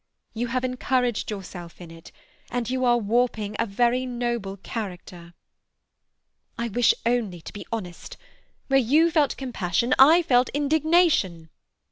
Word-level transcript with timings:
You 0.33 0.47
have 0.47 0.65
encouraged 0.65 1.29
yourself 1.29 1.79
in 1.79 1.91
it, 1.91 2.11
and 2.49 2.67
you 2.71 2.85
are 2.85 2.97
warping 2.97 3.55
a 3.59 3.67
very 3.67 4.03
noble 4.07 4.57
character." 4.57 5.35
"I 6.57 6.69
wish 6.69 6.95
only 7.05 7.39
to 7.41 7.53
be 7.53 7.67
honest. 7.71 8.17
Where 8.65 8.79
you 8.79 9.11
felt 9.11 9.37
compassion 9.37 9.93
I 9.99 10.23
felt 10.23 10.49
indignation." 10.55 11.51